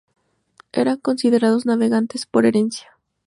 [0.71, 2.89] Eran considerados navegantes por herencia.